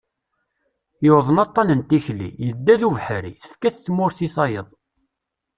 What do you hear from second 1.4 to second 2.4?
aṭan n tikli,